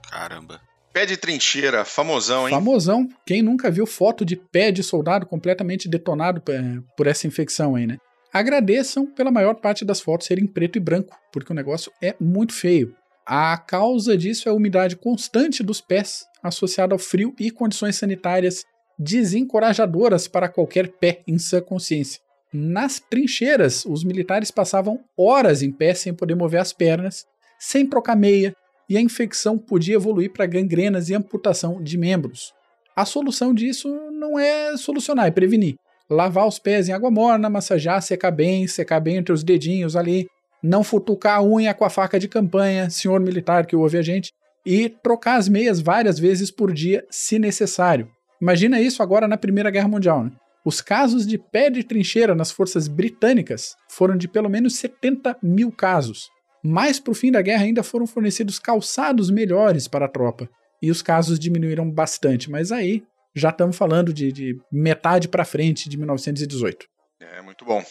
[0.10, 0.62] Caramba.
[0.94, 2.54] Pé de trincheira, famosão, hein?
[2.54, 3.10] Famosão.
[3.26, 7.86] Quem nunca viu foto de pé de soldado completamente detonado é, por essa infecção aí,
[7.86, 7.98] né?
[8.32, 12.54] Agradeçam pela maior parte das fotos serem preto e branco, porque o negócio é muito
[12.54, 12.96] feio.
[13.26, 18.64] A causa disso é a umidade constante dos pés, associada ao frio e condições sanitárias
[19.00, 22.22] desencorajadoras para qualquer pé em sã consciência.
[22.54, 27.26] Nas trincheiras, os militares passavam horas em pé sem poder mover as pernas,
[27.60, 28.56] sem trocar meia,
[28.88, 32.54] e a infecção podia evoluir para gangrenas e amputação de membros.
[32.96, 35.76] A solução disso não é solucionar, é prevenir.
[36.08, 40.28] Lavar os pés em água morna, massagear, secar bem, secar bem entre os dedinhos ali,
[40.66, 44.32] não futucar a unha com a faca de campanha, senhor militar que ouve a gente,
[44.66, 48.10] e trocar as meias várias vezes por dia, se necessário.
[48.42, 50.24] Imagina isso agora na Primeira Guerra Mundial.
[50.24, 50.32] Né?
[50.66, 55.72] Os casos de pé de trincheira nas forças britânicas foram de pelo menos 70 mil
[55.72, 56.30] casos.
[56.64, 60.50] Mais para o fim da guerra ainda foram fornecidos calçados melhores para a tropa.
[60.82, 63.04] E os casos diminuíram bastante, mas aí
[63.36, 66.88] já estamos falando de, de metade para frente de 1918.
[67.20, 67.84] É, muito bom.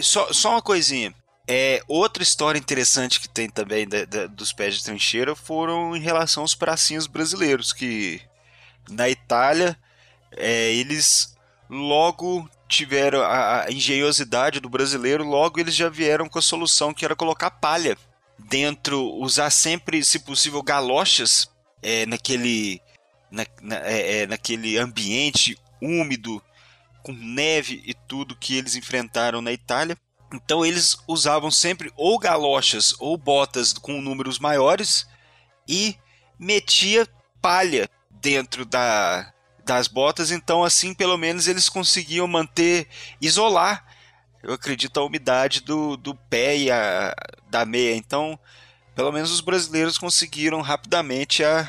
[0.00, 1.14] Só, só uma coisinha.
[1.46, 6.00] É, outra história interessante que tem também da, da, dos pés de trincheira foram em
[6.00, 8.20] relação aos pracinhos brasileiros, que
[8.88, 9.78] na Itália
[10.32, 11.36] é, eles
[11.68, 17.04] logo tiveram a, a, engenhosidade do brasileiro, logo eles já vieram com a solução que
[17.04, 17.96] era colocar palha
[18.38, 21.48] dentro, usar sempre, se possível, galochas
[21.82, 22.80] é, naquele,
[23.30, 26.42] na, na, é, é naquele ambiente úmido,
[27.02, 29.96] com neve e tudo que eles enfrentaram na Itália.
[30.34, 35.06] Então eles usavam sempre ou galochas ou botas com números maiores
[35.68, 35.96] e
[36.38, 37.08] metia
[37.40, 39.32] palha dentro da,
[39.64, 42.88] das botas, então assim pelo menos eles conseguiam manter,
[43.20, 43.84] isolar,
[44.44, 47.14] eu acredito, a umidade do, do pé e a,
[47.48, 47.96] da meia.
[47.96, 48.38] Então,
[48.94, 51.68] pelo menos os brasileiros conseguiram rapidamente a,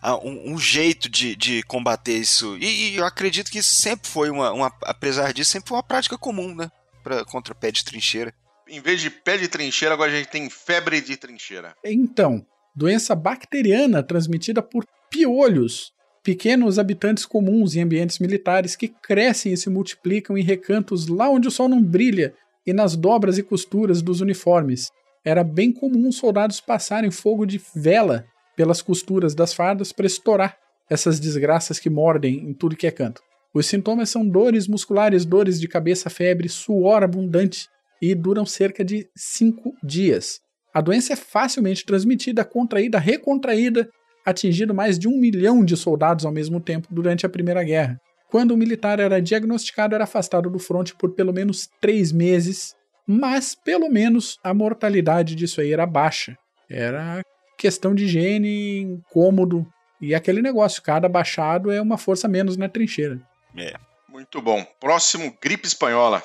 [0.00, 2.56] a um, um, jeito de, de combater isso.
[2.58, 5.82] E, e, eu acredito que isso sempre foi uma, uma, apesar disso, sempre foi uma
[5.82, 6.70] prática comum, né?
[7.02, 8.32] Pra, contra pé de trincheira.
[8.68, 11.74] Em vez de pé de trincheira, agora a gente tem febre de trincheira.
[11.84, 19.56] Então, doença bacteriana transmitida por piolhos, pequenos habitantes comuns em ambientes militares que crescem e
[19.56, 22.34] se multiplicam em recantos lá onde o sol não brilha
[22.66, 24.90] e nas dobras e costuras dos uniformes.
[25.24, 30.56] Era bem comum os soldados passarem fogo de vela pelas costuras das fardas para estourar
[30.88, 33.22] essas desgraças que mordem em tudo que é canto.
[33.52, 37.66] Os sintomas são dores musculares, dores de cabeça, febre, suor abundante
[38.00, 40.40] e duram cerca de 5 dias.
[40.72, 43.88] A doença é facilmente transmitida, contraída, recontraída,
[44.24, 47.98] atingindo mais de um milhão de soldados ao mesmo tempo durante a Primeira Guerra.
[48.30, 53.56] Quando o militar era diagnosticado, era afastado do fronte por pelo menos três meses, mas
[53.56, 56.36] pelo menos a mortalidade disso aí era baixa.
[56.70, 57.22] Era
[57.58, 59.66] questão de higiene, incômodo,
[60.00, 63.20] e aquele negócio, cada baixado é uma força menos na trincheira.
[63.56, 63.74] É.
[64.08, 64.64] Muito bom.
[64.80, 66.22] Próximo, gripe espanhola.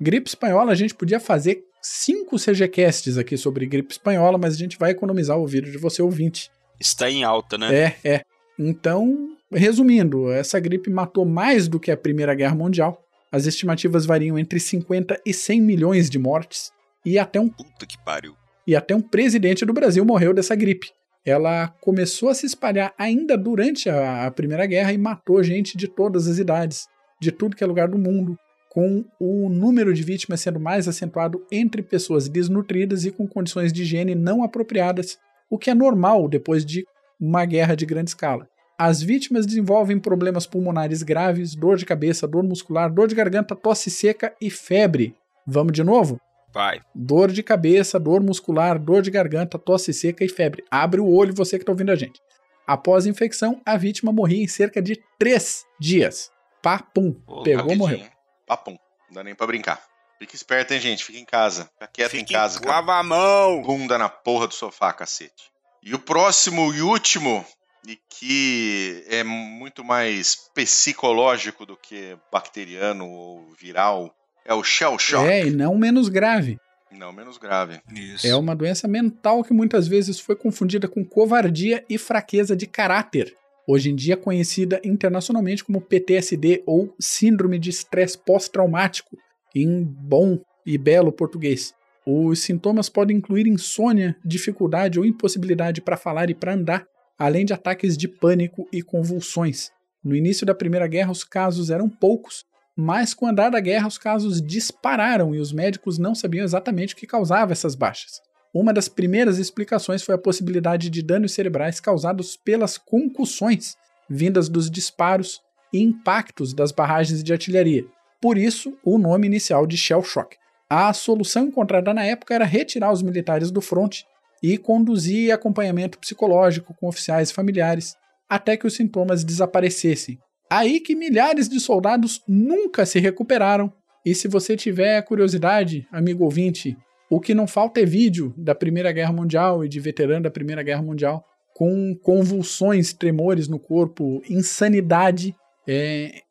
[0.00, 4.78] Gripe espanhola, a gente podia fazer cinco CGCasts aqui sobre gripe espanhola, mas a gente
[4.78, 6.50] vai economizar o vídeo de você ouvinte.
[6.78, 7.74] Está em alta, né?
[7.74, 8.24] É, é.
[8.58, 13.02] Então, resumindo, essa gripe matou mais do que a Primeira Guerra Mundial.
[13.30, 16.72] As estimativas variam entre 50 e 100 milhões de mortes.
[17.04, 17.48] E até um.
[17.48, 18.34] Puta que pariu.
[18.66, 20.92] E até um presidente do Brasil morreu dessa gripe
[21.28, 25.86] ela começou a se espalhar ainda durante a, a Primeira Guerra e matou gente de
[25.86, 26.86] todas as idades,
[27.20, 28.38] de tudo que é lugar do mundo,
[28.70, 33.82] com o número de vítimas sendo mais acentuado entre pessoas desnutridas e com condições de
[33.82, 35.18] higiene não apropriadas,
[35.50, 36.86] o que é normal depois de
[37.20, 38.48] uma guerra de grande escala.
[38.78, 43.90] As vítimas desenvolvem problemas pulmonares graves, dor de cabeça, dor muscular, dor de garganta, tosse
[43.90, 45.14] seca e febre.
[45.44, 46.20] Vamos de novo?
[46.52, 46.80] Vai.
[46.94, 50.64] Dor de cabeça, dor muscular, dor de garganta, tosse seca e febre.
[50.70, 52.20] Abre o olho você que está ouvindo a gente.
[52.66, 56.30] Após a infecção, a vítima morria em cerca de três dias.
[56.62, 57.14] Papum.
[57.42, 58.00] Pegou, morreu.
[58.46, 58.76] Papum.
[59.08, 59.82] Não dá nem pra brincar.
[60.18, 61.04] Fica esperto, hein, gente?
[61.04, 61.70] Fica em casa.
[61.74, 62.60] Fica quieto Fique em casa.
[62.66, 63.62] Lava a mão.
[63.62, 65.50] Bunda na porra do sofá, cacete.
[65.82, 67.46] E o próximo e último,
[67.86, 74.12] e que é muito mais psicológico do que bacteriano ou viral,
[74.48, 75.28] é o shell shock.
[75.28, 76.58] É, e não menos grave.
[76.90, 77.80] Não menos grave.
[77.94, 78.26] Isso.
[78.26, 83.34] É uma doença mental que muitas vezes foi confundida com covardia e fraqueza de caráter.
[83.66, 89.18] Hoje em dia conhecida internacionalmente como PTSD ou Síndrome de Estresse Pós-Traumático,
[89.54, 91.74] em bom e belo português.
[92.06, 96.86] Os sintomas podem incluir insônia, dificuldade ou impossibilidade para falar e para andar,
[97.18, 99.70] além de ataques de pânico e convulsões.
[100.02, 102.47] No início da Primeira Guerra, os casos eram poucos
[102.80, 106.94] mas com o andar da guerra os casos dispararam e os médicos não sabiam exatamente
[106.94, 108.22] o que causava essas baixas.
[108.54, 113.76] Uma das primeiras explicações foi a possibilidade de danos cerebrais causados pelas concussões
[114.08, 115.40] vindas dos disparos
[115.72, 117.84] e impactos das barragens de artilharia.
[118.20, 120.36] Por isso, o nome inicial de shell shock.
[120.70, 124.06] A solução encontrada na época era retirar os militares do fronte
[124.40, 127.96] e conduzia acompanhamento psicológico com oficiais e familiares
[128.28, 130.16] até que os sintomas desaparecessem.
[130.50, 133.72] Aí que milhares de soldados nunca se recuperaram.
[134.04, 136.76] E se você tiver curiosidade, amigo ouvinte,
[137.10, 140.62] o que não falta é vídeo da Primeira Guerra Mundial e de veterano da Primeira
[140.62, 145.34] Guerra Mundial com convulsões, tremores no corpo, insanidade,
[145.66, 146.22] é,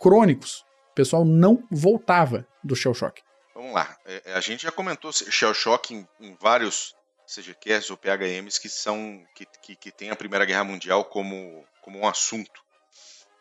[0.00, 0.64] crônicos.
[0.90, 3.22] O pessoal não voltava do shell shock.
[3.54, 3.96] Vamos lá.
[4.04, 6.94] É, a gente já comentou shell shock em, em vários
[7.26, 12.00] CGCasts ou PHMs que são que, que, que tem a Primeira Guerra Mundial como, como
[12.00, 12.60] um assunto.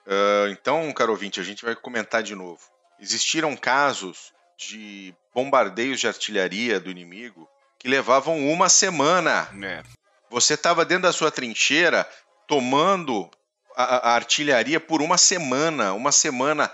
[0.10, 2.60] Uh, então, caro ouvinte, a gente vai comentar de novo.
[3.00, 9.48] Existiram casos de bombardeios de artilharia do inimigo que levavam uma semana.
[9.63, 9.84] É.
[10.32, 12.10] Você estava dentro da sua trincheira
[12.48, 13.30] tomando
[13.76, 16.72] a, a, artilharia por uma semana, uma semana,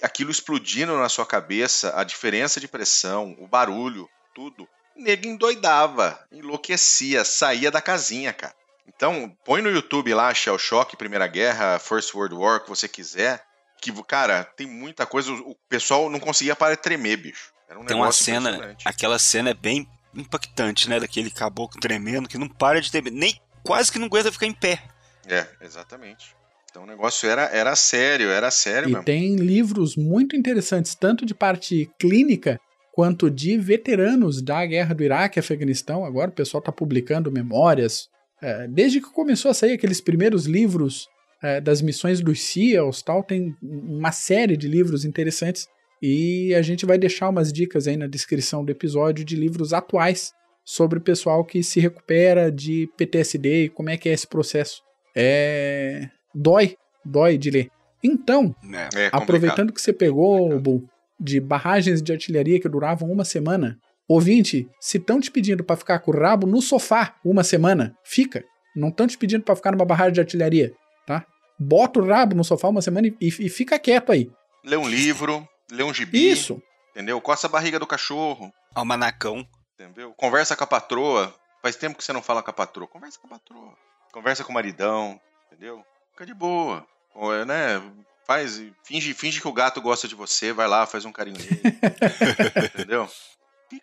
[0.00, 7.24] aquilo explodindo na sua cabeça, a diferença de pressão, o barulho, tudo nego endoidava, enlouquecia,
[7.24, 8.54] saía da casinha, cara.
[8.88, 12.88] Então, põe no YouTube lá, Shell Shock, Primeira Guerra, First World War, o que você
[12.88, 13.44] quiser.
[13.80, 15.30] Que, cara, tem muita coisa.
[15.32, 17.52] O pessoal não conseguia parar de tremer, bicho.
[17.76, 20.98] Um tem uma cena, aquela cena é bem impactante, né?
[20.98, 24.52] Daquele caboclo tremendo que não para de tremer, nem quase que não aguenta ficar em
[24.52, 24.82] pé.
[25.26, 26.34] É, exatamente.
[26.70, 29.04] Então o negócio era, era sério, era sério e mesmo.
[29.04, 32.60] tem livros muito interessantes, tanto de parte clínica
[32.92, 36.04] quanto de veteranos da guerra do Iraque e Afeganistão.
[36.04, 38.08] Agora o pessoal está publicando memórias.
[38.40, 41.08] É, desde que começou a sair aqueles primeiros livros
[41.42, 45.68] é, das missões dos SEALs, tal, tem uma série de livros interessantes.
[46.00, 50.32] E a gente vai deixar umas dicas aí na descrição do episódio de livros atuais
[50.64, 54.82] sobre o pessoal que se recupera de PTSD e como é que é esse processo.
[55.16, 56.08] É.
[56.34, 57.70] Dói, dói de ler.
[58.04, 58.54] Então,
[58.94, 63.78] é, é aproveitando que você pegou, Bull, de barragens de artilharia que duravam uma semana.
[64.08, 68.42] Ouvinte, se estão te pedindo para ficar com o rabo no sofá uma semana, fica.
[68.74, 70.74] Não estão te pedindo para ficar numa barragem de artilharia,
[71.06, 71.26] tá?
[71.58, 74.30] Bota o rabo no sofá uma semana e, e, fica quieto aí.
[74.64, 76.30] Lê um livro, lê um gibi.
[76.30, 76.62] Isso.
[76.92, 77.20] Entendeu?
[77.20, 78.50] Coça a barriga do cachorro.
[78.74, 79.46] Almanacão.
[79.74, 80.14] Entendeu?
[80.16, 81.34] Conversa com a patroa.
[81.60, 82.88] Faz tempo que você não fala com a patroa.
[82.88, 83.74] Conversa com a patroa.
[84.12, 85.20] Conversa com o maridão.
[85.46, 85.84] Entendeu?
[86.12, 86.86] Fica de boa.
[87.14, 87.82] Ou, é, né?
[88.26, 91.62] Faz, finge, finge que o gato gosta de você, vai lá, faz um carinho nele.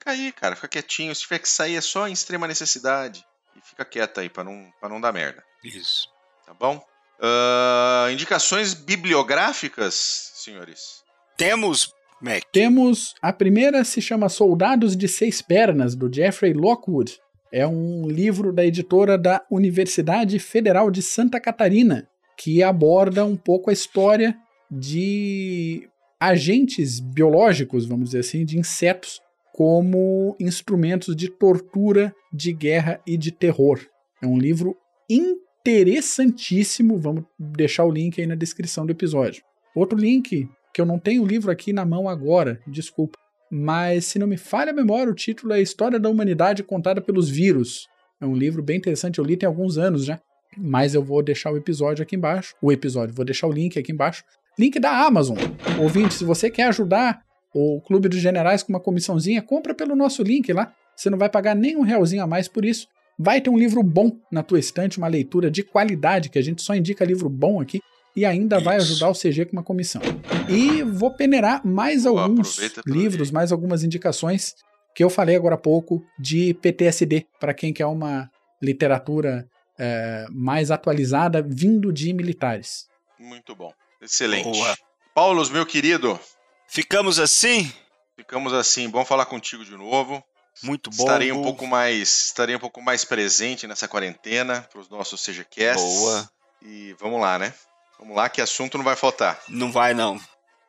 [0.06, 1.16] Fica aí, cara, fica quietinho.
[1.16, 3.26] Se tiver que sair é só em extrema necessidade.
[3.56, 5.44] E fica quieto aí, pra não, pra não dar merda.
[5.64, 6.08] Isso.
[6.46, 6.78] Tá bom?
[7.18, 11.04] Uh, indicações bibliográficas, senhores?
[11.36, 11.92] Temos,
[12.22, 12.44] Mac.
[12.52, 13.16] Temos.
[13.20, 17.20] A primeira se chama Soldados de Seis Pernas, do Jeffrey Lockwood.
[17.52, 23.72] É um livro da editora da Universidade Federal de Santa Catarina que aborda um pouco
[23.72, 24.38] a história
[24.70, 25.90] de
[26.20, 29.20] agentes biológicos, vamos dizer assim, de insetos
[29.56, 33.80] como instrumentos de tortura, de guerra e de terror.
[34.22, 34.76] É um livro
[35.10, 39.42] interessantíssimo, vamos deixar o link aí na descrição do episódio.
[39.74, 43.18] Outro link, que eu não tenho o livro aqui na mão agora, desculpa,
[43.50, 47.30] mas se não me falha a memória, o título é História da Humanidade Contada pelos
[47.30, 47.88] Vírus.
[48.20, 50.20] É um livro bem interessante, eu li tem alguns anos já
[50.58, 52.56] mas eu vou deixar o episódio aqui embaixo.
[52.62, 54.24] O episódio, vou deixar o link aqui embaixo.
[54.58, 55.38] Link da Amazon.
[55.82, 57.25] Ouvinte, se você quer ajudar
[57.56, 60.74] o Clube dos Generais com uma comissãozinha, compra pelo nosso link lá.
[60.94, 62.88] Você não vai pagar nem um realzinho a mais por isso.
[63.18, 66.62] Vai ter um livro bom na tua estante, uma leitura de qualidade, que a gente
[66.62, 67.80] só indica livro bom aqui,
[68.14, 68.66] e ainda isso.
[68.66, 70.02] vai ajudar o CG com uma comissão.
[70.50, 74.56] E vou peneirar mais alguns livros, mais algumas indicações
[74.94, 78.30] que eu falei agora há pouco de PTSD, para quem quer uma
[78.62, 79.48] literatura
[79.80, 82.88] é, mais atualizada vindo de militares.
[83.18, 83.72] Muito bom.
[84.02, 84.44] Excelente.
[84.44, 84.76] Boa.
[85.14, 86.20] Paulos, meu querido.
[86.68, 87.72] Ficamos assim?
[88.18, 88.90] Ficamos assim.
[88.90, 90.24] Bom falar contigo de novo.
[90.64, 91.04] Muito bom.
[91.04, 95.84] Estarei um pouco mais, estarei um pouco mais presente nessa quarentena para os nossos CGCasts.
[95.84, 96.30] Boa.
[96.62, 97.54] E vamos lá, né?
[98.00, 99.40] Vamos lá que assunto não vai faltar.
[99.50, 100.20] Não vai não.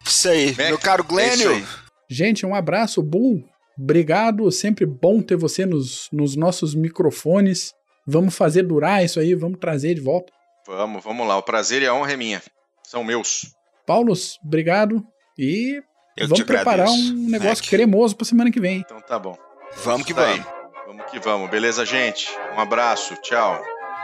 [0.04, 1.56] Isso aí, Mac, meu caro Glênio.
[1.56, 1.64] É
[2.08, 3.44] Gente, um abraço, Bull.
[3.78, 7.74] Obrigado, sempre bom ter você nos, nos nossos microfones.
[8.06, 10.32] Vamos fazer durar isso aí, vamos trazer de volta.
[10.66, 11.36] Vamos, vamos lá.
[11.36, 12.42] O prazer e a honra é minha.
[12.82, 13.54] São meus.
[13.84, 15.04] Paulos, obrigado.
[15.38, 15.82] E
[16.16, 17.68] Eu vamos preparar um negócio Mac.
[17.68, 18.78] cremoso pra semana que vem.
[18.78, 19.36] Então tá bom.
[19.84, 20.46] Vamos que tá vamos.
[20.86, 21.50] Vamos que vamos.
[21.50, 22.28] Beleza, gente?
[22.56, 23.14] Um abraço.
[23.22, 23.62] Tchau.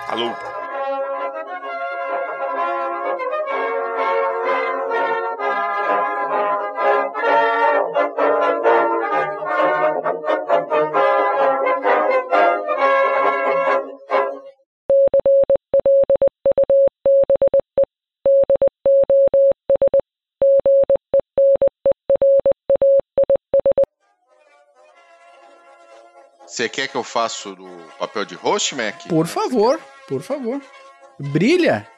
[0.09, 0.33] Alô.
[26.53, 27.57] Você quer que eu faça o
[27.99, 29.07] papel de host, Mac?
[29.09, 30.61] Por favor, por favor.
[31.19, 31.89] Brilha!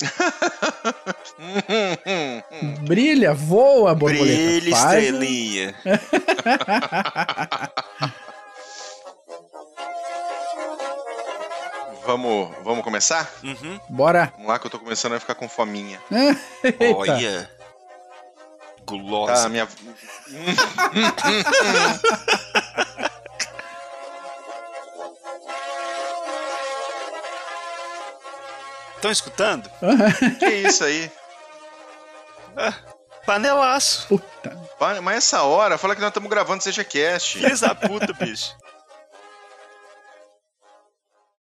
[2.86, 4.60] Brilha, voa, borboleta.
[4.60, 5.74] Brilha, Faz estrelinha.
[12.06, 13.28] vamos, vamos começar?
[13.42, 13.80] Uhum.
[13.88, 14.32] Bora.
[14.36, 16.00] Vamos lá que eu tô começando a ficar com fominha.
[16.96, 17.50] Olha.
[18.86, 19.42] Gulosa.
[19.42, 19.66] Tá, minha...
[29.06, 29.70] Estão escutando?
[30.38, 31.10] que isso aí?
[32.56, 32.74] Ah,
[33.24, 34.08] panelaço.
[34.08, 34.58] Puta.
[35.02, 37.38] Mas essa hora, fala que nós estamos gravando Seja Cast.
[37.38, 38.56] Filhos da puta, bicho.